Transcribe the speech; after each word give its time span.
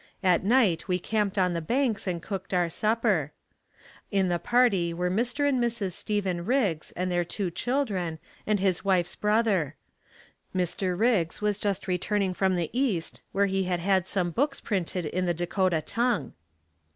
At 0.23 0.43
night 0.43 0.87
we 0.87 0.97
camped 0.97 1.37
on 1.37 1.53
the 1.53 1.61
banks 1.61 2.07
and 2.07 2.23
cooked 2.23 2.55
our 2.55 2.69
supper. 2.71 3.33
In 4.09 4.29
the 4.29 4.39
party 4.39 4.95
were 4.95 5.11
Mr. 5.11 5.47
and 5.47 5.63
Mrs. 5.63 5.91
Steven 5.91 6.43
Riggs 6.43 6.91
and 6.95 7.11
their 7.11 7.23
two 7.23 7.51
children 7.51 8.17
and 8.47 8.59
his 8.59 8.83
wife's 8.83 9.15
brother. 9.15 9.75
Dr. 10.57 10.95
Riggs 10.95 11.39
was 11.39 11.59
just 11.59 11.87
returning 11.87 12.33
from 12.33 12.55
the 12.55 12.71
east 12.73 13.21
where 13.31 13.45
he 13.45 13.65
had 13.65 13.79
had 13.79 14.07
some 14.07 14.31
books 14.31 14.59
printed 14.59 15.05
in 15.05 15.27
the 15.27 15.35
Dakota 15.35 15.83
tongue. 15.83 16.33